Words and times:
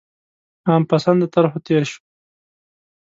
عام 0.67 0.83
پسنده 0.91 1.27
طرحو 1.33 1.59
تېر 1.65 1.83
شو. 1.91 1.99